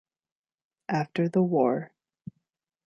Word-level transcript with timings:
After 0.89 1.29
the 1.29 1.43
war. 1.43 1.91